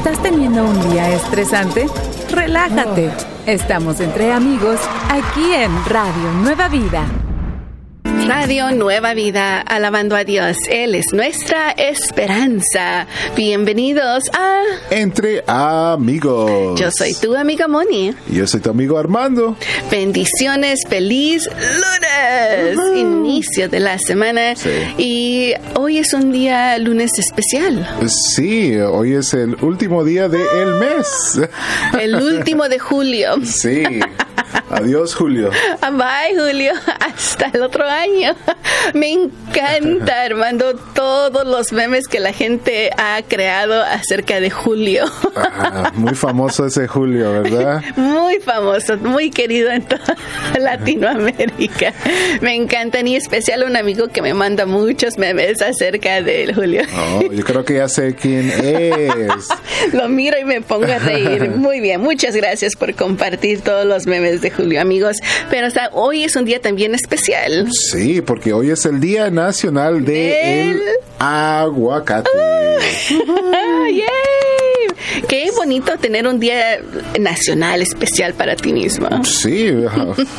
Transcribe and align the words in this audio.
¿Estás 0.00 0.22
teniendo 0.22 0.64
un 0.64 0.90
día 0.90 1.10
estresante? 1.10 1.86
Relájate. 2.30 3.10
Estamos 3.44 4.00
entre 4.00 4.32
amigos 4.32 4.80
aquí 5.10 5.52
en 5.52 5.70
Radio 5.84 6.32
Nueva 6.42 6.68
Vida. 6.68 7.04
Radio 8.30 8.70
Nueva 8.70 9.12
Vida, 9.12 9.60
alabando 9.60 10.14
a 10.14 10.22
Dios. 10.22 10.56
Él 10.68 10.94
es 10.94 11.06
nuestra 11.12 11.72
esperanza. 11.72 13.08
Bienvenidos 13.34 14.22
a 14.32 14.62
Entre 14.88 15.42
Amigos. 15.48 16.78
Yo 16.78 16.92
soy 16.92 17.12
tu 17.14 17.34
amiga 17.34 17.66
Moni. 17.66 18.14
Yo 18.28 18.46
soy 18.46 18.60
tu 18.60 18.70
amigo 18.70 18.98
Armando. 18.98 19.56
Bendiciones, 19.90 20.78
feliz 20.88 21.48
lunes, 21.48 22.78
inicio 22.94 23.68
de 23.68 23.80
la 23.80 23.98
semana. 23.98 24.54
Sí. 24.54 24.70
Y 24.96 25.54
hoy 25.74 25.98
es 25.98 26.14
un 26.14 26.30
día 26.30 26.78
lunes 26.78 27.18
especial. 27.18 27.84
Sí, 28.06 28.76
hoy 28.76 29.14
es 29.14 29.34
el 29.34 29.56
último 29.56 30.04
día 30.04 30.28
del 30.28 30.76
mes. 30.76 31.40
El 32.00 32.14
último 32.14 32.68
de 32.68 32.78
julio. 32.78 33.44
Sí. 33.44 33.82
Adiós, 34.70 35.14
Julio. 35.14 35.50
Bye, 35.80 36.36
Julio. 36.36 36.72
Hasta 37.00 37.50
el 37.52 37.62
otro 37.62 37.84
año. 37.86 38.34
Me 38.94 39.12
encanta, 39.12 40.22
Armando, 40.22 40.74
todos 40.94 41.46
los 41.46 41.72
memes 41.72 42.06
que 42.08 42.20
la 42.20 42.32
gente 42.32 42.90
ha 42.96 43.20
creado 43.26 43.82
acerca 43.82 44.40
de 44.40 44.50
Julio. 44.50 45.04
Ah, 45.36 45.92
muy 45.94 46.14
famoso 46.14 46.66
ese 46.66 46.86
Julio, 46.86 47.42
¿verdad? 47.42 47.82
Muy 47.96 48.40
famoso, 48.40 48.96
muy 48.96 49.30
querido 49.30 49.70
en 49.70 49.82
toda 49.82 50.16
Latinoamérica. 50.58 51.92
Me 52.40 52.54
encantan 52.54 53.06
y 53.06 53.16
especial 53.16 53.64
un 53.64 53.76
amigo 53.76 54.08
que 54.08 54.22
me 54.22 54.34
manda 54.34 54.66
muchos 54.66 55.18
memes 55.18 55.60
acerca 55.62 56.22
de 56.22 56.52
Julio. 56.54 56.82
Oh, 56.96 57.22
yo 57.32 57.44
creo 57.44 57.64
que 57.64 57.74
ya 57.74 57.88
sé 57.88 58.14
quién 58.14 58.50
es. 58.50 59.48
Lo 59.92 60.08
miro 60.08 60.38
y 60.38 60.44
me 60.44 60.60
pongo 60.60 60.90
a 60.92 60.98
reír. 60.98 61.50
Muy 61.50 61.80
bien, 61.80 62.00
muchas 62.00 62.34
gracias 62.36 62.76
por 62.76 62.94
compartir 62.94 63.60
todos 63.60 63.84
los 63.84 64.06
memes 64.06 64.39
de 64.40 64.50
Julio, 64.50 64.80
amigos. 64.80 65.16
Pero 65.50 65.66
hasta 65.66 65.90
hoy 65.92 66.24
es 66.24 66.36
un 66.36 66.44
día 66.44 66.60
también 66.60 66.94
especial. 66.94 67.68
Sí, 67.72 68.20
porque 68.20 68.52
hoy 68.52 68.70
es 68.70 68.84
el 68.86 69.00
Día 69.00 69.30
Nacional 69.30 70.04
de 70.04 70.70
el 70.70 70.80
Aguacate. 71.18 72.30
¡Ah, 72.38 72.76
¡Yay! 73.90 74.00
Qué 75.28 75.50
bonito 75.56 75.96
tener 75.98 76.26
un 76.26 76.38
día 76.40 76.80
nacional 77.18 77.82
especial 77.82 78.34
para 78.34 78.56
ti 78.56 78.72
mismo. 78.72 79.08
Sí, 79.24 79.72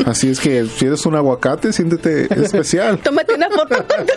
así 0.05 0.29
es 0.29 0.39
que 0.39 0.65
si 0.65 0.85
eres 0.85 1.05
un 1.05 1.15
aguacate, 1.15 1.73
siéntete 1.73 2.27
especial. 2.41 2.97
Tómate 3.03 3.33
una 3.33 3.49
foto 3.49 3.75
con 3.75 4.05
tu 4.05 4.13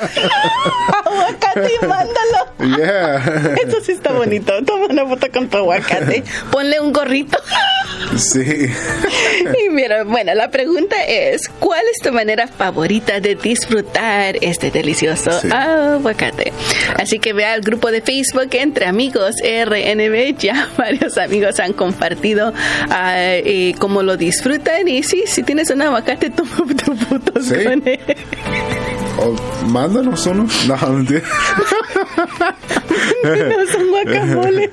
aguacate 1.10 1.70
y 1.82 1.86
mándalo. 1.86 2.78
Yeah. 2.78 3.54
Eso 3.66 3.80
sí 3.82 3.92
está 3.92 4.12
bonito. 4.12 4.52
Toma 4.64 4.86
una 4.86 5.06
foto 5.06 5.26
con 5.32 5.48
tu 5.48 5.58
aguacate. 5.58 6.24
Ponle 6.50 6.80
un 6.80 6.92
gorrito. 6.92 7.38
Sí. 8.16 8.66
Mira, 9.74 10.04
bueno, 10.04 10.34
la 10.34 10.50
pregunta 10.50 10.96
es, 11.04 11.48
¿cuál 11.58 11.82
es 11.92 12.00
tu 12.00 12.12
manera 12.12 12.46
favorita 12.46 13.18
de 13.20 13.34
disfrutar 13.34 14.36
este 14.40 14.70
delicioso 14.70 15.30
Sí. 15.40 15.48
aguacate? 15.50 16.52
Así 16.96 17.18
que 17.18 17.32
ve 17.32 17.44
al 17.44 17.60
grupo 17.60 17.90
de 17.90 18.00
Facebook 18.00 18.48
Entre 18.52 18.86
Amigos 18.86 19.34
RNB. 19.42 20.36
Ya 20.38 20.68
varios 20.78 21.18
amigos 21.18 21.58
han 21.58 21.72
compartido 21.72 22.52
ah, 22.88 23.14
eh, 23.18 23.74
cómo 23.78 24.02
lo 24.02 24.16
disfrutan. 24.16 24.86
Y 24.86 25.02
sí, 25.02 25.24
si 25.26 25.42
tienes 25.42 25.70
un 25.70 25.82
aguacate, 25.82 26.30
toma 26.30 26.56
tu 26.84 26.94
foto 26.96 27.42
Sí. 27.42 27.64
con 27.64 27.82
él. 27.86 27.98
O 29.18 29.66
mándanos 29.66 30.24
uno. 30.26 30.46
No, 30.66 30.76
mentira. 30.88 31.22
No 33.22 33.60
es 33.60 33.74
un 33.74 33.90
guacamole. 33.90 34.70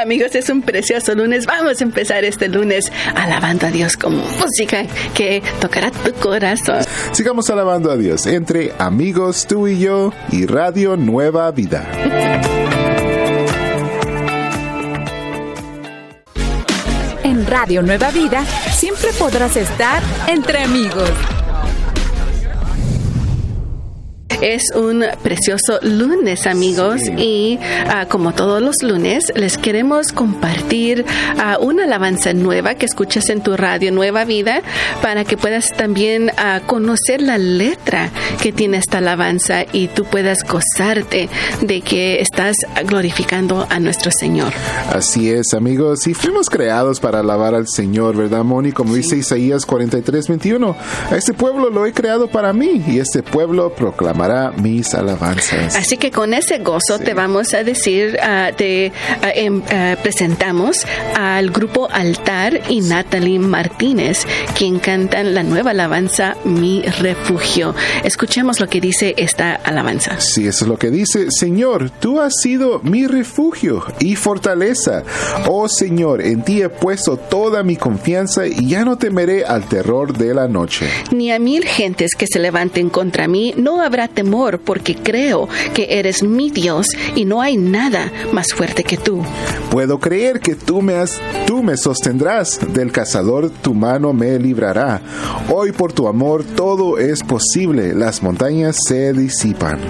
Amigos, 0.00 0.34
es 0.34 0.48
un 0.48 0.62
precioso 0.62 1.14
lunes. 1.14 1.46
Vamos 1.46 1.80
a 1.80 1.84
empezar 1.84 2.24
este 2.24 2.48
lunes 2.48 2.90
alabando 3.14 3.66
a 3.66 3.70
Dios 3.70 3.83
con 3.92 4.16
música 4.16 4.86
que 5.14 5.42
tocará 5.60 5.90
tu 5.90 6.12
corazón. 6.14 6.84
Sigamos 7.12 7.50
alabando 7.50 7.90
a 7.90 7.96
Dios 7.96 8.26
entre 8.26 8.72
amigos, 8.78 9.46
tú 9.46 9.68
y 9.68 9.78
yo 9.78 10.12
y 10.30 10.46
Radio 10.46 10.96
Nueva 10.96 11.50
Vida. 11.50 11.86
En 17.22 17.46
Radio 17.46 17.82
Nueva 17.82 18.10
Vida 18.10 18.44
siempre 18.72 19.10
podrás 19.18 19.56
estar 19.56 20.02
entre 20.28 20.62
amigos. 20.62 21.10
Es 24.40 24.62
un 24.74 25.04
precioso 25.22 25.78
lunes, 25.82 26.46
amigos, 26.46 27.00
Sí. 27.04 27.12
y 27.16 27.58
ah, 27.88 28.06
como 28.08 28.32
todos 28.34 28.60
los 28.60 28.82
lunes, 28.82 29.32
les 29.34 29.56
queremos 29.58 30.12
compartir 30.12 31.04
ah, 31.38 31.58
una 31.60 31.84
alabanza 31.84 32.32
nueva 32.34 32.74
que 32.74 32.86
escuchas 32.86 33.28
en 33.30 33.42
tu 33.42 33.56
radio 33.56 33.90
Nueva 33.92 34.24
Vida 34.24 34.62
para 35.02 35.24
que 35.24 35.36
puedas 35.36 35.70
también 35.70 36.30
ah, 36.36 36.60
conocer 36.66 37.22
la 37.22 37.38
letra 37.38 38.10
que 38.42 38.52
tiene 38.52 38.76
esta 38.78 38.98
alabanza 38.98 39.64
y 39.72 39.88
tú 39.88 40.04
puedas 40.04 40.44
gozarte 40.44 41.28
de 41.60 41.80
que 41.80 42.20
estás 42.20 42.56
glorificando 42.86 43.66
a 43.70 43.80
nuestro 43.80 44.10
Señor. 44.10 44.52
Así 44.92 45.30
es, 45.30 45.54
amigos, 45.54 46.06
y 46.06 46.14
fuimos 46.14 46.50
creados 46.50 47.00
para 47.00 47.20
alabar 47.20 47.54
al 47.54 47.68
Señor, 47.68 48.16
¿verdad, 48.16 48.44
Moni? 48.44 48.72
Como 48.72 48.94
dice 48.94 49.16
Isaías 49.16 49.64
43, 49.64 50.28
21. 50.28 50.76
A 51.10 51.16
este 51.16 51.32
pueblo 51.32 51.70
lo 51.70 51.86
he 51.86 51.92
creado 51.92 52.28
para 52.28 52.52
mí 52.52 52.82
y 52.86 52.98
este 52.98 53.22
pueblo 53.22 53.72
proclamará 54.24 54.52
mis 54.62 54.94
alabanzas. 54.94 55.76
Así 55.76 55.96
que 55.96 56.10
con 56.10 56.34
ese 56.34 56.58
gozo 56.58 56.98
te 56.98 57.14
vamos 57.14 57.54
a 57.54 57.62
decir, 57.62 58.18
ah, 58.22 58.50
te 58.56 58.92
ah, 59.22 59.30
em, 59.34 59.62
ah, 59.70 59.96
presentamos 60.02 60.86
al 61.16 61.50
grupo 61.50 61.88
Altar 61.90 62.60
y 62.68 62.80
Natalie 62.80 63.38
Martínez, 63.38 64.26
quien 64.56 64.78
cantan 64.78 65.34
la 65.34 65.42
nueva 65.42 65.70
alabanza 65.70 66.36
Mi 66.44 66.82
Refugio. 66.82 67.74
Escuchemos 68.02 68.60
lo 68.60 68.68
que 68.68 68.80
dice 68.80 69.14
esta 69.16 69.54
alabanza. 69.54 70.20
Sí, 70.20 70.46
eso 70.46 70.64
es 70.64 70.68
lo 70.68 70.78
que 70.78 70.90
dice. 70.90 71.30
Señor, 71.30 71.90
tú 71.90 72.20
has 72.20 72.34
sido 72.40 72.80
mi 72.82 73.06
refugio 73.06 73.84
y 74.00 74.16
fortaleza. 74.16 75.02
Oh 75.48 75.68
Señor, 75.68 76.22
en 76.22 76.42
ti 76.42 76.62
he 76.62 76.68
puesto 76.68 77.16
toda 77.16 77.62
mi 77.62 77.76
confianza 77.76 78.46
y 78.46 78.68
ya 78.68 78.84
no 78.84 78.96
temeré 78.96 79.44
al 79.44 79.68
terror 79.68 80.16
de 80.16 80.34
la 80.34 80.48
noche. 80.48 80.88
Ni 81.10 81.30
a 81.30 81.38
mil 81.38 81.64
gentes 81.64 82.12
que 82.16 82.26
se 82.26 82.38
levanten 82.38 82.90
contra 82.90 83.28
mí 83.28 83.54
no 83.56 83.82
habrá 83.82 84.08
temor, 84.14 84.58
porque 84.58 84.94
creo 84.94 85.48
que 85.74 85.98
eres 85.98 86.22
mi 86.22 86.50
Dios 86.50 86.86
y 87.14 87.24
no 87.24 87.40
hay 87.40 87.56
nada 87.56 88.10
más 88.32 88.52
fuerte 88.54 88.84
que 88.84 88.96
tú. 88.96 89.22
Puedo 89.70 89.98
creer 89.98 90.40
que 90.40 90.54
tú 90.54 90.80
me 90.80 90.94
has, 90.94 91.20
tú 91.46 91.62
me 91.62 91.76
sostendrás, 91.76 92.60
del 92.72 92.92
cazador 92.92 93.50
tu 93.50 93.74
mano 93.74 94.12
me 94.12 94.38
librará. 94.38 95.02
Hoy 95.50 95.72
por 95.72 95.92
tu 95.92 96.08
amor 96.08 96.44
todo 96.44 96.98
es 96.98 97.22
posible, 97.22 97.94
las 97.94 98.22
montañas 98.22 98.76
se 98.86 99.12
disipan. 99.12 99.80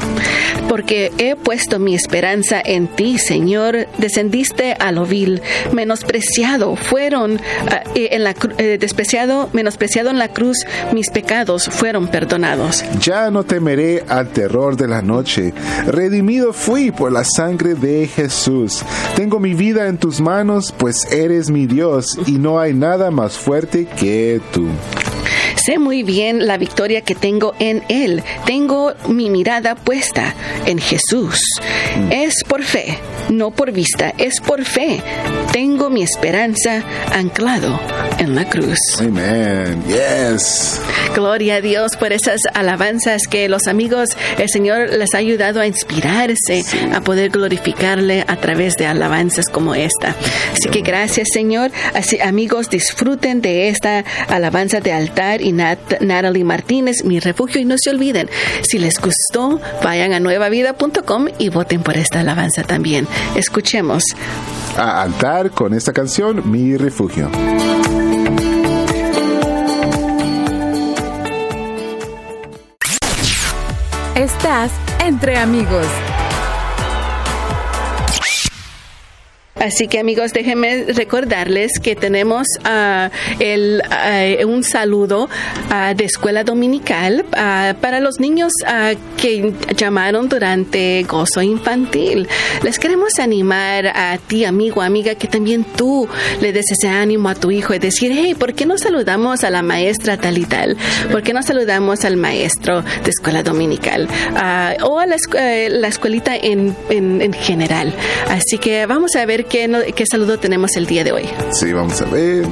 Porque 0.68 1.12
he 1.18 1.36
puesto 1.36 1.78
mi 1.78 1.94
esperanza 1.94 2.60
en 2.64 2.88
ti, 2.88 3.18
Señor. 3.18 3.86
Descendiste 3.98 4.74
a 4.78 4.92
lo 4.92 5.06
vil, 5.06 5.42
menospreciado 5.72 6.76
fueron 6.76 7.40
ah, 7.70 7.82
eh, 7.94 8.08
en 8.12 8.24
la 8.24 8.34
eh, 8.58 8.78
despreciado, 8.78 9.48
menospreciado 9.52 10.10
en 10.10 10.18
la 10.18 10.28
cruz, 10.28 10.58
mis 10.92 11.10
pecados 11.10 11.68
fueron 11.70 12.08
perdonados. 12.08 12.84
Ya 13.00 13.30
no 13.30 13.44
temeré 13.44 14.04
al 14.08 14.28
terror 14.28 14.76
de 14.76 14.88
la 14.88 15.02
noche. 15.02 15.52
Redimido 15.86 16.52
fui 16.52 16.90
por 16.90 17.12
la 17.12 17.24
sangre 17.24 17.74
de 17.74 18.06
Jesús. 18.06 18.82
Tengo 19.16 19.40
mi 19.40 19.54
vida 19.54 19.88
en 19.88 19.98
tus 19.98 20.20
manos, 20.20 20.72
pues 20.76 21.12
eres 21.12 21.50
mi 21.50 21.66
Dios 21.66 22.18
y 22.26 22.32
no 22.32 22.58
hay 22.60 22.74
nada 22.74 23.10
más 23.10 23.36
fuerte 23.36 23.86
que 23.86 24.40
tú. 24.52 24.66
Sé 25.56 25.78
muy 25.78 26.02
bien 26.02 26.46
la 26.46 26.58
victoria 26.58 27.00
que 27.00 27.14
tengo 27.14 27.54
en 27.58 27.82
Él. 27.88 28.22
Tengo 28.44 28.92
mi 29.08 29.30
mirada 29.30 29.74
puesta 29.74 30.34
en 30.66 30.78
Jesús. 30.78 31.40
Es 32.10 32.34
por 32.46 32.62
fe, 32.62 32.98
no 33.30 33.50
por 33.50 33.72
vista, 33.72 34.14
es 34.18 34.40
por 34.40 34.64
fe. 34.64 35.02
Tengo 35.52 35.90
mi 35.90 36.02
esperanza 36.02 36.82
anclado 37.12 37.78
en 38.24 38.34
la 38.34 38.44
cruz. 38.48 38.78
Amen. 39.00 39.82
Yes. 39.86 40.80
Gloria 41.14 41.56
a 41.56 41.60
Dios 41.60 41.96
por 41.96 42.12
esas 42.12 42.40
alabanzas 42.54 43.22
que 43.28 43.48
los 43.48 43.66
amigos, 43.66 44.10
el 44.38 44.48
Señor 44.48 44.90
les 44.90 45.14
ha 45.14 45.18
ayudado 45.18 45.60
a 45.60 45.66
inspirarse, 45.66 46.64
a 46.92 47.00
poder 47.02 47.30
glorificarle 47.30 48.24
a 48.26 48.36
través 48.36 48.74
de 48.76 48.86
alabanzas 48.86 49.48
como 49.48 49.74
esta. 49.74 50.14
Así 50.52 50.68
que 50.70 50.80
gracias 50.80 51.28
Señor. 51.32 51.70
Así 51.94 52.20
amigos, 52.20 52.70
disfruten 52.70 53.40
de 53.40 53.68
esta 53.68 54.04
alabanza 54.28 54.80
de 54.80 54.92
altar 54.92 55.40
y 55.40 55.52
Nat- 55.52 56.00
Natalie 56.00 56.44
Martínez, 56.44 57.04
mi 57.04 57.20
refugio. 57.20 57.60
Y 57.60 57.64
no 57.64 57.76
se 57.78 57.90
olviden, 57.90 58.28
si 58.62 58.78
les 58.78 58.98
gustó, 59.00 59.60
vayan 59.82 60.12
a 60.12 60.20
nuevavida.com 60.20 61.26
y 61.38 61.48
voten 61.50 61.82
por 61.82 61.96
esta 61.96 62.20
alabanza 62.20 62.62
también. 62.64 63.06
Escuchemos. 63.36 64.02
A 64.76 65.02
altar 65.02 65.50
con 65.50 65.72
esta 65.74 65.92
canción, 65.92 66.50
Mi 66.50 66.76
Refugio. 66.76 67.30
Entre 75.00 75.36
amigos. 75.36 75.84
Así 79.64 79.88
que 79.88 79.98
amigos, 79.98 80.32
déjenme 80.34 80.84
recordarles 80.88 81.78
que 81.82 81.96
tenemos 81.96 82.46
ah, 82.64 83.10
ah, 83.40 84.46
un 84.46 84.62
saludo 84.62 85.30
ah, 85.70 85.94
de 85.94 86.04
escuela 86.04 86.44
dominical 86.44 87.24
para 87.80 88.00
los 88.00 88.20
niños 88.20 88.52
que 89.16 89.54
llamaron 89.74 90.28
durante 90.28 91.02
gozo 91.04 91.40
infantil. 91.40 92.28
Les 92.62 92.78
queremos 92.78 93.18
animar 93.18 93.86
a 93.86 94.18
ti, 94.18 94.44
amigo, 94.44 94.82
amiga, 94.82 95.14
que 95.14 95.28
también 95.28 95.64
tú 95.64 96.06
le 96.42 96.52
des 96.52 96.70
ese 96.70 96.88
ánimo 96.88 97.30
a 97.30 97.34
tu 97.34 97.50
hijo 97.50 97.72
y 97.72 97.78
decir, 97.78 98.12
hey, 98.14 98.34
¿por 98.34 98.52
qué 98.52 98.66
no 98.66 98.76
saludamos 98.76 99.44
a 99.44 99.50
la 99.50 99.62
maestra 99.62 100.18
tal 100.18 100.36
y 100.36 100.44
tal? 100.44 100.76
¿Por 101.10 101.22
qué 101.22 101.32
no 101.32 101.42
saludamos 101.42 102.04
al 102.04 102.18
maestro 102.18 102.82
de 102.82 103.10
escuela 103.10 103.42
dominical? 103.42 104.08
o 104.82 104.98
a 104.98 105.06
eh, 105.06 105.68
la 105.70 105.88
escuelita 105.88 106.36
en, 106.36 106.76
en, 106.90 107.32
general. 107.32 107.94
Así 108.28 108.58
que 108.58 108.84
vamos 108.84 109.16
a 109.16 109.24
ver 109.24 109.46
qué, 109.54 109.94
qué 109.94 110.04
saludo 110.06 110.38
tenemos 110.38 110.74
el 110.76 110.86
día 110.86 111.04
de 111.04 111.12
hoy. 111.12 111.28
Sí, 111.52 111.72
vamos 111.72 112.00
a 112.02 112.06
ver. 112.06 112.44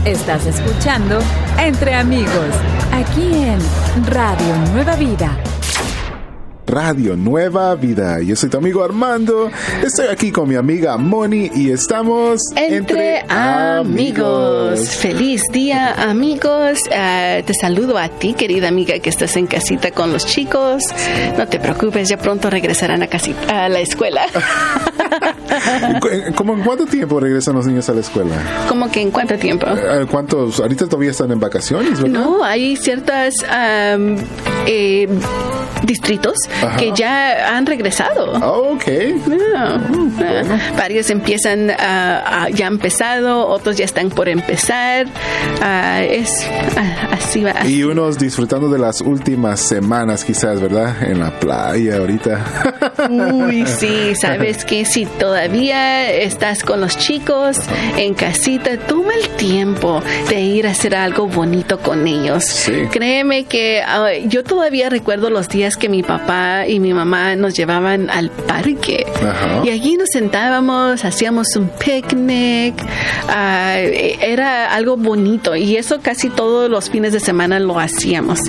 Estás 0.05 0.45
escuchando 0.45 1.21
Entre 1.59 1.95
Amigos, 1.95 2.55
aquí 2.93 3.33
en 3.33 3.59
Radio 4.05 4.55
Nueva 4.75 4.95
Vida 4.97 5.54
Radio 6.67 7.17
Nueva 7.17 7.75
Vida. 7.75 8.21
Yo 8.21 8.37
soy 8.37 8.49
tu 8.49 8.57
amigo 8.57 8.83
Armando, 8.83 9.51
estoy 9.83 10.07
aquí 10.07 10.33
con 10.33 10.49
mi 10.49 10.55
amiga 10.55 10.97
Moni 10.97 11.51
y 11.55 11.71
estamos 11.71 12.41
entre, 12.57 13.25
amigos. 13.29 14.89
Feliz 14.89 15.43
día 15.53 15.93
amigos. 15.93 16.79
Ah, 16.93 17.41
te 17.45 17.53
saludo 17.55 17.99
a 17.99 18.09
ti, 18.09 18.35
querida 18.35 18.69
amiga, 18.69 18.99
que 18.99 19.11
estás 19.11 19.37
en 19.37 19.47
casita 19.47 19.91
con 19.91 20.13
los 20.13 20.27
chicos. 20.27 20.83
No 21.37 21.47
te 21.47 21.61
preocupes, 21.61 22.09
ya 22.09 22.17
pronto 22.17 22.49
regresarán 22.49 23.03
a, 23.03 23.09
casita, 23.09 23.65
a 23.65 23.69
la 23.69 23.81
escuela. 23.81 24.23
¿Cómo 26.35 26.55
en 26.55 26.63
cuánto 26.63 26.87
tiempo 26.87 27.21
regresan 27.21 27.55
los 27.55 27.67
niños 27.67 27.89
a 27.89 27.95
la 27.95 28.01
escuela? 28.01 28.35
¿Cómo 28.69 28.91
que 28.91 29.03
en 29.03 29.11
cuánto 29.11 29.37
tiempo? 29.37 29.67
Eh, 29.67 30.07
¿Cuántos? 30.11 30.61
Ahorita 30.61 30.87
todavía 30.87 31.11
están 31.11 31.31
en 31.31 31.41
vacaciones, 31.41 32.01
¿verdad? 32.01 32.09
No, 32.09 32.43
hay 32.43 32.77
ciertas 32.77 33.35
eh, 34.67 35.09
distritos 35.85 36.35
que 36.79 36.93
ya 36.95 37.57
han 37.57 37.67
regresado. 37.67 38.33
Oh, 38.43 38.75
ok. 38.75 38.85
Varios 40.77 41.11
empiezan, 41.11 41.71
uh, 41.71 42.49
ya 42.55 42.67
han 42.67 42.75
empezado, 42.75 43.47
otros 43.47 43.77
ya 43.77 43.85
están 43.85 44.11
por 44.11 44.29
empezar. 44.29 45.07
Ah, 45.61 46.03
es 46.03 46.47
ah, 46.77 47.09
así 47.13 47.43
va. 47.43 47.67
Y 47.67 47.83
unos 47.83 48.19
disfrutando 48.19 48.69
de 48.69 48.79
las 48.79 49.01
últimas 49.01 49.61
semanas, 49.61 50.25
quizás, 50.25 50.61
¿verdad? 50.61 51.03
En 51.03 51.21
la 51.21 51.31
playa 51.31 51.97
ahorita. 51.99 52.45
Uy, 53.09 53.67
sí, 53.79 54.15
sabes 54.15 54.65
que 54.65 54.85
si 54.85 55.07
todavía 55.07 56.11
estás 56.11 56.63
con 56.63 56.81
los 56.81 56.97
chicos 56.97 57.59
en 57.97 58.15
casita, 58.15 58.77
toma 58.79 59.15
el 59.15 59.29
tiempo 59.31 60.03
de 60.29 60.41
ir 60.41 60.67
a 60.67 60.71
hacer 60.71 60.95
algo 60.95 61.27
bonito 61.27 61.79
con 61.79 62.07
ellos. 62.07 62.71
Créeme 62.91 63.45
que 63.45 63.83
yo 64.27 64.45
todavía 64.45 64.89
recuerdo 64.91 65.31
los 65.31 65.49
días 65.49 65.77
que 65.77 65.89
mi 65.89 66.03
papá 66.03 66.44
y 66.69 66.81
mi 66.81 66.93
mamá 66.93 67.37
nos 67.37 67.55
llevaban 67.55 68.11
al 68.11 68.31
parque. 68.31 69.07
Y 69.65 69.71
allí 69.71 69.97
nos 69.97 70.09
sentábamos, 70.13 71.05
hacíamos 71.05 71.55
un 71.57 71.69
picnic. 71.69 72.75
Ah, 73.29 73.77
era 73.79 74.73
algo 74.75 74.97
bonito 74.97 75.57
y 75.57 75.77
eso 75.77 76.01
casi 76.01 76.31
todos 76.31 76.71
los 76.71 76.91
fines 76.91 77.13
de 77.13 77.21
semana 77.21 77.59
lo 77.59 77.79
hacíamos. 77.79 78.41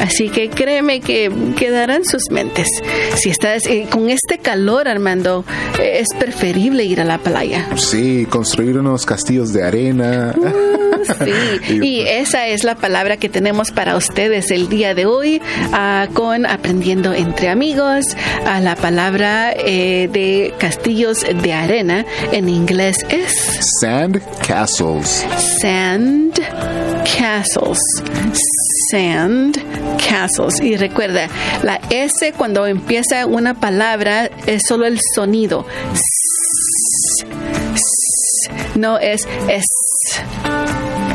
Así 0.00 0.28
que 0.28 0.50
créeme 0.50 1.00
que 1.00 1.30
quedarán 1.56 2.04
sus 2.04 2.30
mentes. 2.30 2.68
Si 3.16 3.30
estás 3.30 3.66
eh, 3.66 3.86
con 3.90 4.10
este 4.10 4.38
calor, 4.38 4.88
Armando, 4.88 5.44
es 5.80 6.08
preferible 6.18 6.84
ir 6.84 7.00
a 7.00 7.04
la 7.04 7.18
playa. 7.18 7.68
Sí, 7.76 8.26
construir 8.28 8.78
unos 8.78 9.06
castillos 9.06 9.52
de 9.52 9.62
arena. 9.62 10.34
Uh, 10.36 10.71
sí, 11.04 11.74
y 11.82 12.00
esa 12.00 12.46
es 12.48 12.64
la 12.64 12.74
palabra 12.74 13.16
que 13.16 13.28
tenemos 13.28 13.70
para 13.70 13.96
ustedes 13.96 14.50
el 14.50 14.68
día 14.68 14.94
de 14.94 15.06
hoy 15.06 15.40
uh, 15.72 16.12
con 16.12 16.46
aprendiendo 16.46 17.12
entre 17.12 17.48
amigos. 17.48 18.16
A 18.46 18.60
la 18.60 18.76
palabra 18.76 19.52
eh, 19.52 20.08
de 20.12 20.54
castillos 20.58 21.24
de 21.24 21.52
arena 21.52 22.04
en 22.32 22.48
inglés 22.48 23.04
es 23.08 23.32
sand 23.80 24.20
castles. 24.46 25.26
Sand 25.60 26.38
castles. 27.04 27.80
Sand 28.90 29.58
castles. 30.08 30.60
Y 30.60 30.76
recuerda, 30.76 31.28
la 31.62 31.80
S 31.90 32.32
cuando 32.36 32.66
empieza 32.66 33.26
una 33.26 33.54
palabra 33.54 34.30
es 34.46 34.62
solo 34.66 34.86
el 34.86 35.00
sonido. 35.14 35.66
no 38.74 38.98
es 38.98 39.26
es 39.48 39.66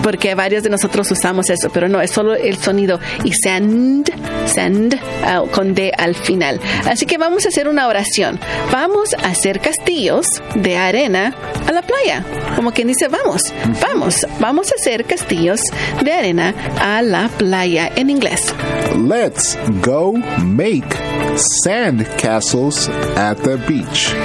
porque 0.07 0.35
varios 0.35 0.63
de 0.63 0.69
nosotros 0.69 1.11
usamos 1.11 1.49
eso, 1.49 1.69
pero 1.69 1.89
no, 1.89 1.99
es 1.99 2.11
solo 2.11 2.33
el 2.33 2.55
sonido 2.55 2.97
y 3.25 3.33
send, 3.33 4.09
send 4.45 4.93
uh, 4.95 5.45
con 5.49 5.73
D 5.73 5.91
al 5.97 6.15
final. 6.15 6.61
Así 6.85 7.05
que 7.05 7.17
vamos 7.17 7.45
a 7.45 7.49
hacer 7.49 7.67
una 7.67 7.89
oración. 7.89 8.39
Vamos 8.71 9.13
a 9.21 9.27
hacer 9.27 9.59
castillos 9.59 10.25
de 10.55 10.77
arena 10.77 11.35
a 11.67 11.73
la 11.73 11.81
playa. 11.81 12.23
Como 12.55 12.71
quien 12.71 12.87
dice, 12.87 13.09
vamos, 13.09 13.53
vamos, 13.81 14.25
vamos 14.39 14.71
a 14.71 14.75
hacer 14.75 15.03
castillos 15.03 15.59
de 16.01 16.13
arena 16.13 16.55
a 16.79 17.01
la 17.01 17.27
playa 17.27 17.91
en 17.93 18.09
inglés. 18.09 18.55
Let's 18.95 19.57
go 19.81 20.13
make 20.41 20.87
sand 21.35 22.07
castles 22.15 22.87
at 23.17 23.39
the 23.39 23.57
beach. 23.67 24.15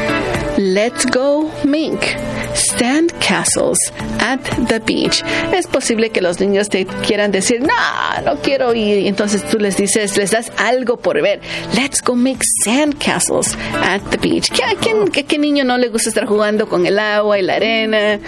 Let's 0.56 1.06
go 1.06 1.50
make 1.64 2.16
sand 2.54 3.12
castles 3.20 3.78
at 4.20 4.40
the 4.68 4.80
beach. 4.80 5.22
Es 5.52 5.66
posible 5.66 6.10
que 6.10 6.20
los 6.20 6.40
niños 6.40 6.68
te 6.68 6.86
quieran 7.06 7.30
decir, 7.32 7.60
no, 7.60 8.22
no 8.24 8.40
quiero 8.40 8.74
ir. 8.74 9.06
Entonces 9.06 9.42
tú 9.44 9.58
les 9.58 9.76
dices, 9.76 10.16
les 10.16 10.30
das 10.30 10.52
algo 10.56 10.96
por 10.96 11.20
ver. 11.20 11.40
Let's 11.74 12.02
go 12.02 12.14
make 12.14 12.40
sand 12.64 12.98
castles 12.98 13.56
at 13.82 14.00
the 14.10 14.16
beach. 14.16 14.50
¿A 14.62 14.74
quién, 14.78 15.08
qué 15.08 15.38
niño 15.38 15.64
no 15.64 15.78
le 15.78 15.88
gusta 15.88 16.08
estar 16.08 16.26
jugando 16.26 16.68
con 16.68 16.86
el 16.86 16.98
agua 16.98 17.38
y 17.38 17.42
la 17.42 17.54
arena? 17.56 18.18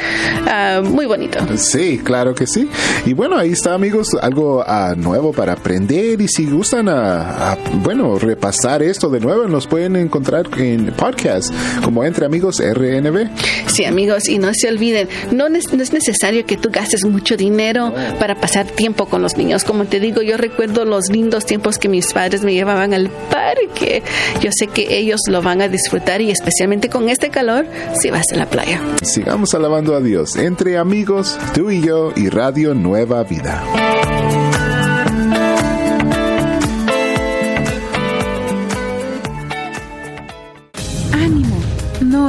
Ah, 0.47 0.81
muy 0.83 1.07
bonito. 1.07 1.39
Sí, 1.57 2.01
claro 2.03 2.35
que 2.35 2.47
sí. 2.47 2.69
Y 3.07 3.13
bueno, 3.13 3.37
ahí 3.37 3.53
está, 3.53 3.75
amigos, 3.75 4.17
algo 4.21 4.65
uh, 4.65 4.95
nuevo 4.97 5.33
para 5.33 5.53
aprender. 5.53 6.21
Y 6.21 6.29
si 6.29 6.47
gustan, 6.47 6.89
uh, 6.89 7.57
bueno, 7.83 8.19
repasar 8.19 8.83
esto 8.83 9.09
de 9.09 9.21
nuevo, 9.21 9.47
nos 9.49 9.67
pueden 9.67 9.97
encontrar 9.97 10.47
en 10.59 10.93
podcast 10.93 11.53
como 11.83 12.05
Entre 12.05 12.27
Amigos 12.27 12.61
RNB. 12.61 13.29
Sí, 13.67 13.85
amigos, 13.85 14.14
y 14.29 14.39
no 14.39 14.53
se 14.55 14.69
olviden, 14.69 15.09
no, 15.33 15.49
no 15.49 15.57
es 15.57 15.93
necesario 15.93 16.47
que 16.47 16.57
tú 16.57 16.71
gastes 16.71 17.05
mucho 17.05 17.37
dinero 17.37 17.93
para 18.19 18.35
pasar 18.35 18.67
tiempo 18.67 19.07
con 19.07 19.23
los 19.23 19.37
niños. 19.37 19.65
Como 19.65 19.85
te 19.85 20.01
digo, 20.01 20.23
yo 20.23 20.37
recuerdo 20.37 20.85
los 20.85 21.09
lindos 21.09 21.47
tiempos 21.47 21.79
que 21.79 21.89
mis 21.89 22.13
padres 22.13 22.43
me 22.43 22.55
llevaban 22.55 22.95
al 22.95 23.09
parque. 23.09 24.03
Yo 24.41 24.51
sé 24.53 24.67
que 24.69 24.97
ellos 24.97 25.21
lo 25.29 25.43
van 25.43 25.63
a 25.63 25.69
disfrutar 25.69 26.21
y 26.21 26.31
especialmente 26.31 26.89
con 26.89 27.09
este 27.09 27.31
calor 27.31 27.67
si 28.01 28.11
vas 28.11 28.27
a 28.33 28.37
la 28.37 28.47
playa. 28.47 28.81
Sigamos 29.03 29.55
alabando 29.55 29.95
a 29.95 30.01
Dios 30.01 30.37
entre 30.37 30.79
amigos, 30.79 31.39
tú 31.55 31.71
y 31.71 31.81
yo 31.81 32.13
y 32.17 32.29
Radio 32.29 32.75
Nueva 32.75 33.25
Vida. 33.25 34.54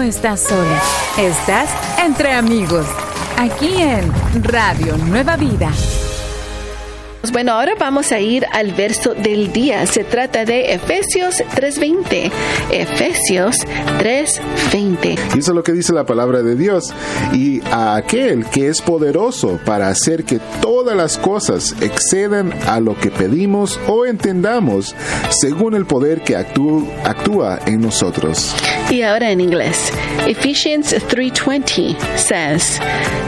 Estás 0.05 0.41
solo. 0.41 0.75
Estás 1.17 1.69
entre 2.03 2.31
amigos. 2.33 2.85
Aquí 3.37 3.81
en 3.81 4.11
Radio 4.43 4.95
Nueva 4.97 5.35
Vida. 5.35 5.71
Bueno, 7.33 7.53
ahora 7.53 7.73
vamos 7.77 8.11
a 8.11 8.19
ir 8.19 8.45
al 8.53 8.71
verso 8.73 9.13
del 9.15 9.51
día. 9.51 9.85
Se 9.87 10.03
trata 10.03 10.45
de 10.45 10.73
Efesios 10.75 11.37
3:20. 11.55 12.31
Efesios 12.71 13.57
3:20. 13.97 15.15
Y 15.35 15.39
eso 15.39 15.51
es 15.51 15.55
lo 15.55 15.63
que 15.63 15.71
dice 15.73 15.91
la 15.91 16.05
palabra 16.05 16.43
de 16.43 16.55
Dios. 16.55 16.93
Y 17.33 17.61
a 17.71 17.95
aquel 17.95 18.45
que 18.45 18.69
es 18.69 18.79
poderoso 18.81 19.59
para 19.65 19.87
hacer 19.89 20.23
que 20.23 20.39
todas 20.61 20.95
las 20.95 21.17
cosas 21.17 21.75
excedan 21.81 22.53
a 22.67 22.79
lo 22.79 22.95
que 22.95 23.09
pedimos 23.09 23.79
o 23.87 24.05
entendamos, 24.05 24.95
según 25.29 25.73
el 25.73 25.87
poder 25.87 26.21
que 26.21 26.37
actú- 26.37 26.87
actúa 27.03 27.59
en 27.65 27.81
nosotros. 27.81 28.55
Y 28.91 29.01
ahora 29.01 29.31
en 29.31 29.39
inglés. 29.39 29.91
Ephesians 30.27 30.93
3:20 30.93 31.97
says, 32.17 32.79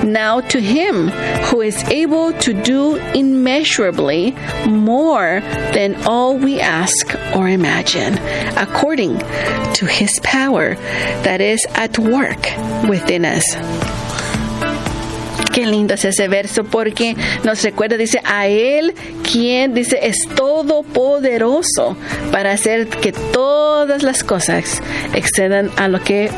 "Now 0.03 0.39
to 0.41 0.59
him 0.59 1.09
who 1.49 1.61
is 1.61 1.83
able 1.89 2.31
to 2.39 2.53
do 2.53 2.97
immeasurably 3.13 4.35
more 4.67 5.41
than 5.73 5.95
all 6.05 6.37
we 6.37 6.59
ask 6.59 7.15
or 7.35 7.49
imagine, 7.49 8.19
according 8.55 9.17
to 9.73 9.85
his 9.85 10.11
power 10.21 10.77
that 11.23 11.41
is 11.41 11.59
at 11.75 11.97
work 11.97 12.49
within 12.87 13.25
us." 13.25 13.96
Qué 15.57 15.65
lindo 15.65 15.95
es 15.95 16.05
ese 16.05 16.27
verso 16.27 16.65
porque 16.65 17.15
nos 17.43 17.63
recuerda, 17.63 17.97
dice, 17.97 18.21
a 18.23 18.45
Él 18.45 18.93
quien 19.23 19.73
dice 19.73 19.97
es 20.03 20.17
todopoderoso 20.35 21.97
para 22.31 22.51
hacer 22.51 22.87
que 22.87 23.11
todas 23.11 24.03
las 24.03 24.23
cosas 24.23 24.83
excedan 25.15 25.71
a 25.77 25.87
lo 25.87 25.99
que 26.03 26.29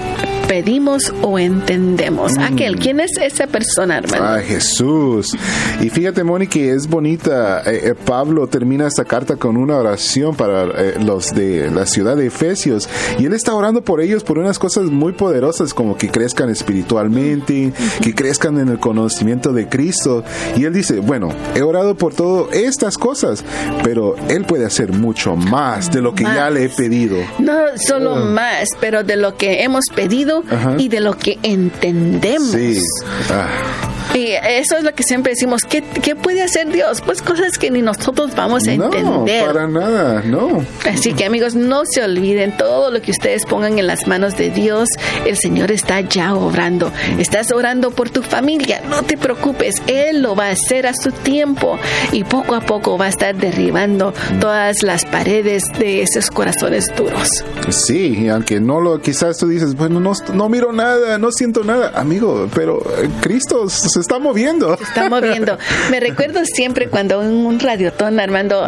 pedimos 0.49 1.13
o 1.21 1.37
entendemos. 1.37 2.35
Aquel, 2.39 2.77
¿quién 2.77 2.99
es 2.99 3.11
esa 3.21 3.45
persona, 3.45 3.99
hermano? 3.99 4.25
Ay, 4.25 4.45
Jesús. 4.45 5.37
Y 5.79 5.89
fíjate, 5.89 6.23
Moni, 6.23 6.47
que 6.47 6.73
es 6.73 6.87
bonita. 6.87 7.61
Eh, 7.67 7.89
eh, 7.89 7.93
Pablo 7.93 8.47
termina 8.47 8.87
esta 8.87 9.05
carta 9.05 9.35
con 9.35 9.57
una 9.57 9.77
oración 9.77 10.35
para 10.35 10.63
eh, 10.63 10.95
los 11.05 11.35
de 11.35 11.69
la 11.69 11.85
ciudad 11.85 12.17
de 12.17 12.25
Efesios. 12.25 12.89
Y 13.19 13.27
él 13.27 13.33
está 13.33 13.53
orando 13.53 13.83
por 13.83 14.01
ellos 14.01 14.23
por 14.23 14.39
unas 14.39 14.57
cosas 14.57 14.85
muy 14.85 15.13
poderosas, 15.13 15.71
como 15.75 15.95
que 15.95 16.09
crezcan 16.09 16.49
espiritualmente, 16.49 17.71
que 18.01 18.15
crezcan 18.15 18.57
en 18.57 18.69
el 18.69 18.79
conocimiento 18.79 19.53
de 19.53 19.69
Cristo. 19.69 20.23
Y 20.57 20.65
él 20.65 20.73
dice, 20.73 20.99
bueno, 20.99 21.29
he 21.53 21.61
orado 21.61 21.93
por 21.93 22.15
todas 22.15 22.55
estas 22.55 22.97
cosas, 22.97 23.45
pero 23.83 24.15
él 24.29 24.45
puede 24.45 24.65
hacer 24.65 24.93
mucho 24.93 25.35
más 25.35 25.91
de 25.91 26.01
lo 26.01 26.15
que 26.15 26.23
ya 26.23 26.49
le 26.49 26.65
he 26.65 26.69
pedido. 26.69 27.17
No 27.37 27.53
solo 27.77 28.15
más, 28.15 28.69
pero 28.81 29.03
de 29.03 29.15
lo 29.15 29.37
que 29.37 29.61
hemos 29.61 29.85
pedido. 29.93 30.38
Y 30.77 30.89
de 30.89 30.99
lo 30.99 31.17
que 31.17 31.39
entendemos. 31.43 32.51
Sí. 32.51 32.81
Ah. 33.29 33.88
Y 34.19 34.33
eso 34.33 34.75
es 34.77 34.83
lo 34.83 34.93
que 34.93 35.03
siempre 35.03 35.31
decimos. 35.31 35.61
¿Qué, 35.63 35.81
qué 35.81 36.15
puede 36.15 36.41
hacer 36.41 36.67
Dios? 36.71 37.01
Pues 37.01 37.21
cosas 37.21 37.57
que 37.57 37.71
ni 37.71 37.81
nosotros 37.81 38.35
vamos 38.35 38.67
a 38.67 38.75
No, 38.75 38.85
entender. 38.85 39.45
para 39.45 39.67
nada, 39.67 40.21
no. 40.25 40.65
Así 40.85 41.13
que 41.13 41.25
amigos, 41.25 41.55
no 41.55 41.83
se 41.85 42.03
olviden 42.03 42.55
todo 42.57 42.91
lo 42.91 43.01
que 43.01 43.11
ustedes 43.11 43.45
pongan 43.45 43.79
en 43.79 43.87
las 43.87 44.07
manos 44.07 44.35
de 44.35 44.49
Dios. 44.49 44.89
El 45.25 45.37
Señor 45.37 45.71
está 45.71 46.01
ya 46.01 46.33
obrando. 46.35 46.91
Estás 47.17 47.51
orando 47.51 47.91
por 47.91 48.09
tu 48.09 48.21
familia. 48.21 48.81
No 48.89 49.03
te 49.03 49.17
preocupes. 49.17 49.75
Él 49.87 50.21
lo 50.21 50.35
va 50.35 50.47
a 50.47 50.51
hacer 50.51 50.85
a 50.87 50.93
su 50.93 51.11
tiempo. 51.11 51.77
Y 52.11 52.23
poco 52.23 52.55
a 52.55 52.61
poco 52.61 52.97
va 52.97 53.05
a 53.05 53.09
estar 53.09 53.35
derribando 53.35 54.13
todas 54.41 54.83
las 54.83 55.05
paredes 55.05 55.63
de 55.77 56.01
esos 56.01 56.29
corazones 56.29 56.93
duros. 56.95 57.29
Sí, 57.69 58.17
y 58.23 58.27
aunque 58.29 58.59
no 58.59 58.81
lo, 58.81 58.99
quizás 59.01 59.37
tú 59.37 59.47
dices, 59.47 59.75
bueno, 59.75 59.99
no, 59.99 60.13
no 60.33 60.49
miro 60.49 60.73
nada, 60.73 61.17
no 61.17 61.31
siento 61.31 61.63
nada, 61.63 61.91
amigo, 61.95 62.47
pero 62.53 62.79
eh, 63.01 63.09
Cristo 63.21 63.69
se 63.69 63.99
está 64.09 64.17
moviendo. 64.17 64.73
está 64.73 65.07
moviendo. 65.07 65.57
Me 65.91 65.99
recuerdo 65.99 66.43
siempre 66.43 66.87
cuando 66.87 67.21
en 67.21 67.29
un 67.29 67.59
radiotón, 67.59 68.19
Armando, 68.19 68.67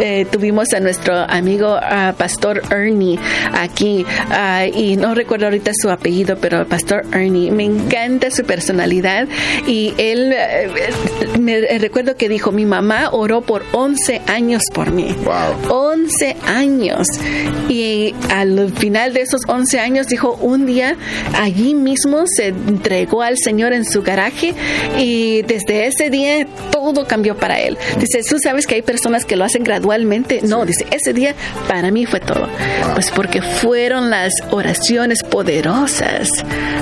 eh, 0.00 0.26
tuvimos 0.32 0.72
a 0.72 0.80
nuestro 0.80 1.14
amigo 1.14 1.78
ah, 1.80 2.12
Pastor 2.18 2.60
Ernie 2.70 3.16
aquí, 3.52 4.04
ah, 4.30 4.66
y 4.66 4.96
no 4.96 5.14
recuerdo 5.14 5.46
ahorita 5.46 5.70
su 5.80 5.90
apellido, 5.90 6.38
pero 6.40 6.66
Pastor 6.66 7.04
Ernie, 7.12 7.52
me 7.52 7.64
encanta 7.64 8.32
su 8.32 8.44
personalidad, 8.44 9.28
y 9.64 9.94
él, 9.96 10.32
eh, 10.34 10.68
me 11.38 11.60
recuerdo 11.78 12.16
que 12.16 12.28
dijo, 12.28 12.50
mi 12.50 12.66
mamá 12.66 13.10
oró 13.12 13.42
por 13.42 13.62
11 13.70 14.22
años 14.26 14.64
por 14.74 14.90
mí. 14.90 15.14
Wow. 15.24 15.92
11 15.92 16.36
años. 16.46 17.06
Y 17.68 18.12
al 18.28 18.72
final 18.72 19.12
de 19.12 19.20
esos 19.20 19.42
11 19.46 19.78
años 19.78 20.08
dijo, 20.08 20.36
un 20.40 20.66
día 20.66 20.96
allí 21.38 21.74
mismo 21.74 22.24
se 22.26 22.48
entregó 22.48 23.22
al 23.22 23.36
Señor 23.38 23.72
en 23.72 23.84
su 23.84 24.02
garaje 24.02 24.54
y 24.98 25.42
desde 25.42 25.86
ese 25.86 26.10
día 26.10 26.46
todo 26.70 27.06
cambió 27.06 27.36
para 27.36 27.60
él. 27.60 27.76
Dice, 27.98 28.22
tú 28.28 28.38
sabes 28.38 28.66
que 28.66 28.76
hay 28.76 28.82
personas 28.82 29.24
que 29.24 29.36
lo 29.36 29.44
hacen 29.44 29.64
gradualmente. 29.64 30.40
No, 30.42 30.64
dice, 30.64 30.86
ese 30.90 31.12
día 31.12 31.34
para 31.68 31.90
mí 31.90 32.06
fue 32.06 32.20
todo. 32.20 32.48
Pues 32.94 33.10
porque 33.10 33.42
fueron 33.42 34.10
las 34.10 34.32
oraciones 34.50 35.22
poderosas 35.22 36.28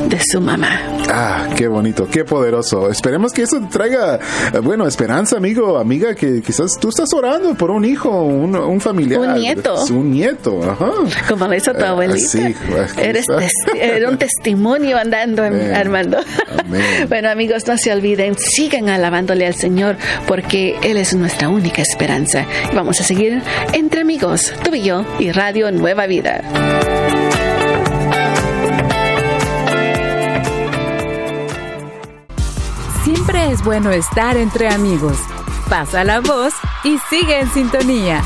de 0.09 0.21
su 0.31 0.41
mamá. 0.41 0.81
Ah, 1.11 1.49
qué 1.57 1.69
bonito, 1.69 2.07
qué 2.11 2.25
poderoso. 2.25 2.91
Esperemos 2.91 3.33
que 3.33 3.43
eso 3.43 3.61
traiga, 3.71 4.19
eh, 4.55 4.59
bueno, 4.61 4.87
esperanza, 4.87 5.37
amigo, 5.37 5.79
amiga, 5.79 6.15
que 6.15 6.43
quizás 6.43 6.79
tú 6.81 6.91
estás 6.91 7.13
orando 7.13 7.55
por 7.55 7.71
un 7.71 7.85
hijo, 7.85 8.11
un, 8.25 8.55
un 8.57 8.81
familiar. 8.81 9.21
Un 9.21 9.35
nieto. 9.35 9.75
Un 9.91 10.13
nieto, 10.13 10.61
ajá. 10.71 10.91
Como 11.29 11.47
lo 11.47 11.55
hizo 11.55 11.73
tu 11.73 11.81
Eh, 11.85 11.87
abuelita. 11.87 12.29
sí, 12.29 12.43
aquí 12.43 13.01
Eres 13.01 13.27
tes- 13.27 13.53
era 13.81 14.09
un 14.09 14.19
testimonio 14.19 14.99
andando, 14.99 15.45
Amén. 15.45 15.75
Armando. 15.75 16.19
Amén. 16.59 16.83
Bueno, 17.09 17.31
amigos, 17.31 17.67
no 17.67 17.78
se 17.79 17.93
olviden, 17.93 18.37
sigan 18.39 18.89
alabándole 18.89 19.47
al 19.47 19.55
Señor 19.55 19.97
porque 20.27 20.77
Él 20.83 20.97
es 20.97 21.15
nuestra 21.15 21.49
única 21.49 21.83
esperanza. 21.83 22.47
Vamos 22.75 23.01
a 23.01 23.05
seguir 23.05 23.43
entre 23.73 24.01
amigos, 24.03 24.53
tú 24.65 24.75
y 24.75 24.83
yo 24.83 25.05
y 25.19 25.33
Radio 25.33 25.71
Nueva 25.73 26.07
Vida. 26.07 26.43
Siempre 33.05 33.51
es 33.53 33.65
bueno 33.65 33.91
estar 33.91 34.37
entre 34.37 34.69
amigos. 34.69 35.19
Pasa 35.69 36.05
la 36.05 36.21
voz 36.21 36.55
y 36.85 36.99
sigue 37.11 37.41
en 37.41 37.51
sintonía. 37.51 38.23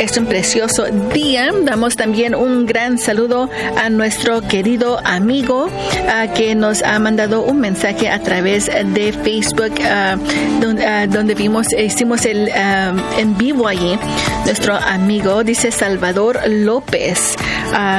Es 0.00 0.16
un 0.16 0.24
precioso 0.24 0.86
día. 1.12 1.50
Damos 1.62 1.94
también 1.94 2.34
un 2.34 2.64
gran 2.64 2.96
saludo 2.96 3.50
a 3.76 3.90
nuestro 3.90 4.40
querido 4.40 4.98
amigo 5.04 5.68
ah, 6.08 6.26
que 6.34 6.54
nos 6.54 6.82
ha 6.82 6.98
mandado 6.98 7.42
un 7.42 7.60
mensaje 7.60 8.08
a 8.08 8.18
través 8.18 8.64
de 8.64 9.12
Facebook, 9.12 9.74
ah, 9.84 10.16
donde, 10.58 10.86
ah, 10.86 11.06
donde 11.06 11.34
vimos, 11.34 11.66
hicimos 11.74 12.24
el 12.24 12.50
ah, 12.54 12.94
en 13.18 13.36
vivo 13.36 13.68
allí. 13.68 13.98
Nuestro 14.46 14.74
amigo 14.74 15.44
dice 15.44 15.70
Salvador 15.70 16.40
López. 16.48 17.36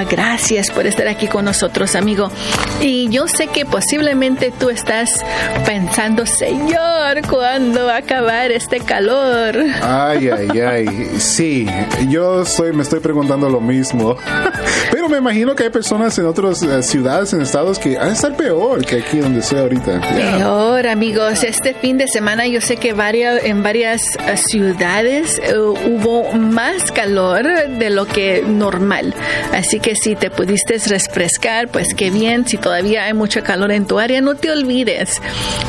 Gracias 0.10 0.72
por 0.72 0.88
estar 0.88 1.08
aquí 1.08 1.28
con 1.28 1.46
nosotros, 1.46 1.96
amigo. 1.96 2.32
Y 2.82 3.10
yo 3.10 3.28
sé 3.28 3.46
que 3.46 3.64
posiblemente 3.64 4.52
tú 4.52 4.72
estás 4.72 5.24
pensando, 5.68 6.26
Señor, 6.26 7.22
¿cuándo 7.30 7.86
va 7.86 7.94
a 7.94 7.98
acabar 7.98 8.52
este 8.52 8.80
calor? 8.80 9.56
Ay, 9.84 10.30
ay, 10.30 10.60
ay. 10.60 11.10
Sí, 11.20 11.68
yo 12.08 12.46
soy, 12.46 12.74
me 12.74 12.84
estoy 12.84 13.00
preguntando 13.00 13.50
lo 13.50 13.62
mismo. 13.62 14.18
Me 15.12 15.18
imagino 15.18 15.56
que 15.56 15.64
hay 15.64 15.70
personas 15.70 16.18
en 16.20 16.26
otras 16.26 16.64
eh, 16.64 16.82
ciudades, 16.82 17.34
en 17.34 17.42
estados, 17.42 17.78
que 17.78 17.98
ha 17.98 18.06
de 18.06 18.14
estar 18.14 18.34
peor 18.38 18.86
que 18.86 19.00
aquí 19.00 19.18
donde 19.18 19.42
estoy 19.42 19.60
ahorita. 19.60 20.00
Peor, 20.00 20.88
amigos. 20.88 21.44
Este 21.44 21.74
fin 21.74 21.98
de 21.98 22.08
semana 22.08 22.48
yo 22.48 22.62
sé 22.62 22.78
que 22.78 22.94
varias, 22.94 23.44
en 23.44 23.62
varias 23.62 24.02
eh, 24.16 24.38
ciudades 24.38 25.42
eh, 25.44 25.58
hubo 25.58 26.32
más 26.32 26.94
calor 26.94 27.44
de 27.44 27.90
lo 27.90 28.06
que 28.06 28.42
normal. 28.48 29.14
Así 29.52 29.82
que 29.82 29.98
si 29.98 30.16
te 30.16 30.32
pudiste 30.32 30.78
refrescar, 30.78 31.68
pues 31.68 31.94
qué 31.94 32.10
bien. 32.10 32.48
Si 32.48 32.58
todavía 32.58 33.04
hay 33.04 33.14
mucho 33.14 33.44
calor 33.44 33.74
en 33.74 33.86
tu 33.86 34.00
área, 34.00 34.22
no 34.22 34.36
te 34.36 34.50
olvides. 34.50 35.22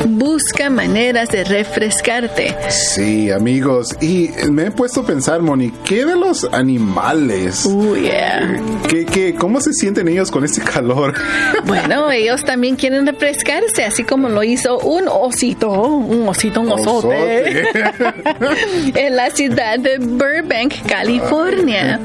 Busca 0.07 0.69
maneras 0.69 1.27
de 1.27 1.43
refrescarte. 1.43 2.55
Sí, 2.69 3.29
amigos. 3.29 3.89
Y 3.99 4.29
me 4.49 4.67
he 4.67 4.71
puesto 4.71 5.01
a 5.01 5.05
pensar, 5.05 5.41
Moni, 5.41 5.73
¿qué 5.83 6.05
de 6.05 6.15
los 6.15 6.45
animales? 6.45 7.65
Oh, 7.65 7.97
yeah. 7.97 8.57
¿Qué, 8.87 9.05
qué, 9.05 9.32
¿Cómo 9.37 9.59
se 9.61 9.73
sienten 9.73 10.07
ellos 10.07 10.31
con 10.31 10.43
este 10.43 10.61
calor? 10.61 11.13
Bueno, 11.65 12.11
ellos 12.11 12.43
también 12.43 12.75
quieren 12.75 13.05
refrescarse, 13.07 13.85
así 13.85 14.03
como 14.03 14.27
lo 14.29 14.43
hizo 14.43 14.77
un 14.79 15.07
osito, 15.07 15.69
un 15.71 16.27
osito, 16.27 16.59
un 16.61 16.71
osote. 16.71 17.63
en 18.95 19.15
la 19.15 19.29
ciudad 19.29 19.79
de 19.79 19.97
Burbank, 19.99 20.73
California. 20.87 21.99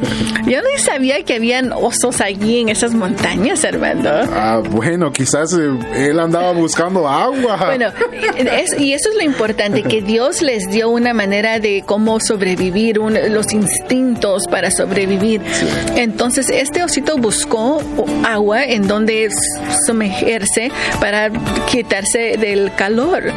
Yo 0.47 0.59
no 0.63 0.69
sabía 0.79 1.23
que 1.25 1.35
habían 1.35 1.73
osos 1.73 2.21
allí 2.21 2.61
en 2.61 2.69
esas 2.69 2.95
montañas, 2.95 3.65
Armando. 3.65 4.11
Ah, 4.33 4.63
bueno, 4.71 5.13
quizás 5.13 5.53
eh, 5.55 5.71
él 6.09 6.21
andaba 6.21 6.53
buscando 6.53 7.09
agua. 7.09 7.57
Bueno, 7.67 7.89
es- 8.37 8.79
y 8.79 8.93
eso 8.93 9.11
es 9.11 9.17
lo 9.17 9.23
importante, 9.23 9.83
que 9.83 10.01
Dios 10.03 10.41
les 10.43 10.69
dio 10.71 10.89
una 10.89 11.13
manera 11.15 11.59
de 11.59 11.83
cómo 11.85 12.21
sobrevivir, 12.21 12.99
un- 12.99 13.15
los 13.33 13.53
instintos 13.53 13.69
instintos 13.89 14.45
para 14.51 14.71
sobrevivir. 14.71 15.41
Entonces, 15.97 16.49
este 16.51 16.83
osito 16.83 17.17
buscó 17.21 17.83
agua 18.27 18.65
en 18.65 18.87
donde 18.87 19.29
sumergirse 19.87 20.71
para 21.01 21.31
quitarse 21.71 22.37
del 22.39 22.75
calor. 22.75 23.33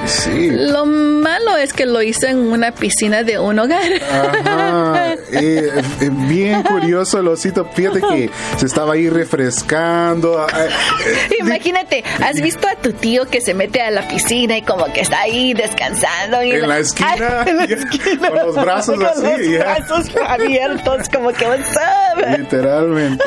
Lo 0.52 0.86
malo 0.86 1.58
es 1.58 1.74
que 1.74 1.86
lo 1.86 2.02
hizo 2.02 2.28
en 2.28 2.38
una 2.38 2.72
piscina 2.72 3.24
de 3.24 3.40
un 3.40 3.60
hogar. 3.60 3.82
Eh, 5.34 5.72
eh, 6.02 6.10
bien 6.12 6.62
curioso 6.64 7.20
el 7.20 7.28
osito. 7.28 7.66
Fíjate 7.74 8.02
que 8.02 8.30
se 8.58 8.66
estaba 8.66 8.94
ahí 8.94 9.10
refrescando. 9.10 10.46
Eh, 10.48 11.38
Imagínate, 11.40 12.04
¿has 12.22 12.42
visto 12.42 12.68
a 12.68 12.76
tu 12.76 12.92
tío 12.92 13.26
que 13.28 13.40
se 13.40 13.54
mete 13.54 13.82
a 13.82 13.92
la 13.92 14.08
piscina 14.08 14.58
y 14.58 14.62
como 14.62 14.92
que 14.92 15.02
está 15.02 15.22
ahí 15.22 15.54
descansando? 15.54 16.42
en, 16.42 16.68
la, 16.68 16.80
esquina, 16.80 17.46
con 18.20 18.36
los 18.36 18.56
brazos 18.56 19.02
así. 19.04 19.54
Los 19.54 19.60
brazos 19.60 20.08
abiertos, 20.28 21.10
como 21.10 21.32
que 21.32 21.46
Literalmente. 22.38 23.24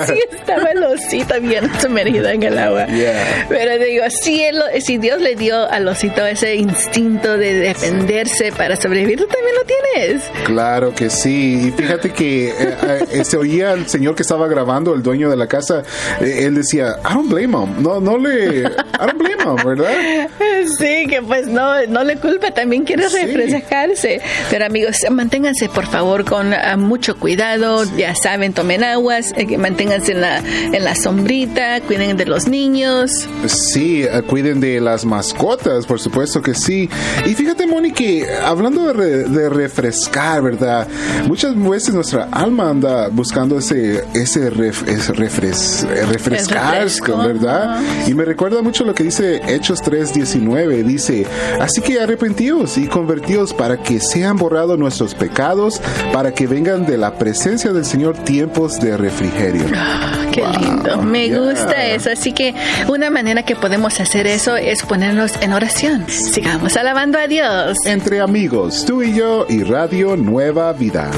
Así 0.00 0.18
estaba 0.30 0.70
el 0.70 0.82
osito 0.82 1.40
bien 1.40 1.70
sumergido 1.80 2.28
en 2.28 2.42
el 2.42 2.58
agua. 2.58 2.86
Pero 3.48 3.84
digo, 3.84 4.04
si, 4.10 4.44
si 4.80 4.98
Dios 4.98 5.20
le 5.20 5.36
dio 5.36 5.70
al 5.70 5.86
osito 5.88 6.26
ese 6.26 6.56
instinto 6.56 7.36
de 7.36 7.54
defenderse 7.54 8.52
para 8.52 8.76
sobrevivir, 8.76 9.18
tú 9.18 9.26
también 9.26 9.54
lo 9.56 9.64
tienes. 9.64 10.30
Claro 10.44 10.94
que 10.94 11.10
sí. 11.10 11.68
Y 11.68 11.70
fíjate 11.70 12.10
que 12.10 12.48
eh, 12.48 12.54
eh, 13.12 13.24
se 13.24 13.36
oía 13.36 13.72
al 13.72 13.88
señor 13.88 14.14
que 14.14 14.22
estaba 14.22 14.48
grabando, 14.48 14.94
el 14.94 15.02
dueño 15.02 15.30
de 15.30 15.36
la 15.36 15.46
casa, 15.46 15.82
eh, 16.20 16.44
él 16.44 16.54
decía, 16.54 16.96
I 17.04 17.14
don't 17.14 17.28
blame 17.28 17.56
him. 17.56 17.82
No, 17.82 18.00
no 18.00 18.18
le, 18.18 18.60
I 18.60 18.62
don't 18.98 19.18
blame 19.18 19.42
him, 19.42 19.56
¿verdad? 19.64 20.28
Sí, 20.78 21.06
que 21.08 21.22
pues 21.22 21.46
no, 21.48 21.86
no 21.86 22.04
le 22.04 22.16
culpa, 22.16 22.52
también 22.52 22.84
quiere 22.84 23.08
refrescarse. 23.08 24.20
Pero 24.50 24.66
amigos, 24.66 24.96
manténganse 25.10 25.68
por 25.68 25.86
favor 25.86 26.24
con 26.24 26.52
ah, 26.54 26.76
mucho 26.76 27.18
cuidado, 27.18 27.84
ya 27.96 28.14
saben, 28.14 28.52
tomen 28.52 28.84
aguas, 28.84 29.32
manténganse 29.58 30.12
en 30.12 30.20
la, 30.20 30.38
en 30.38 30.84
la 30.84 30.94
sombrita, 30.94 31.80
cuiden 31.80 32.16
de 32.16 32.26
los 32.26 32.48
niños. 32.48 33.10
Sí, 33.46 34.04
cuiden 34.28 34.60
de 34.60 34.80
las 34.80 35.04
mascotas, 35.04 35.86
por 35.86 36.00
supuesto 36.00 36.42
que 36.42 36.54
sí. 36.54 36.88
Y 37.26 37.34
fíjate, 37.34 37.66
Moni, 37.66 37.92
que 37.92 38.26
hablando 38.44 38.92
de, 38.92 39.48
refrescar, 39.48 40.42
¿verdad? 40.42 40.86
Muchas 41.26 41.54
veces 41.56 41.94
nuestra 41.94 42.28
alma 42.30 42.70
anda 42.70 43.08
buscando 43.08 43.58
ese, 43.58 44.04
ese, 44.14 44.50
refrescar, 44.50 46.86
¿verdad? 47.26 47.80
Y 48.06 48.14
me 48.14 48.24
recuerda 48.24 48.62
mucho 48.62 48.84
lo 48.84 48.94
que 48.94 49.04
dice 49.04 49.40
Hechos 49.46 49.82
3:19. 49.82 50.84
Dice, 50.84 51.26
así 51.60 51.80
que 51.80 52.00
arrepentidos 52.00 52.78
y 52.78 52.86
convertidos 52.86 53.52
para 53.52 53.82
que 53.82 54.00
sean 54.00 54.36
borrados 54.36 54.78
nuestros 54.78 55.14
pecados, 55.14 55.80
para 56.12 56.32
que 56.32 56.46
vengan 56.46 56.86
de 56.86 56.98
la 56.98 57.18
presencia 57.18 57.72
del 57.72 57.84
Señor 57.84 58.16
tiempos 58.18 58.80
de 58.80 58.96
refrigerio. 58.96 59.41
Ah, 59.74 60.26
qué 60.32 60.44
lindo, 60.60 61.02
me 61.02 61.28
gusta 61.28 61.86
eso. 61.86 62.10
Así 62.10 62.32
que 62.32 62.54
una 62.88 63.10
manera 63.10 63.42
que 63.42 63.56
podemos 63.56 63.98
hacer 64.00 64.26
eso 64.26 64.56
es 64.56 64.82
ponernos 64.82 65.32
en 65.40 65.52
oración. 65.52 66.04
Sigamos 66.08 66.76
alabando 66.76 67.18
a 67.18 67.26
Dios. 67.26 67.76
Entre 67.86 68.20
amigos, 68.20 68.84
tú 68.86 69.02
y 69.02 69.14
yo 69.14 69.46
y 69.48 69.62
Radio 69.62 70.16
Nueva 70.16 70.72
Vida. 70.72 71.10